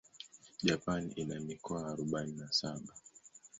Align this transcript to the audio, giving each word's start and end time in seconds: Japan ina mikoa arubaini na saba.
Japan 0.67 1.11
ina 1.15 1.39
mikoa 1.39 1.87
arubaini 1.87 2.31
na 2.37 2.51
saba. 2.51 2.93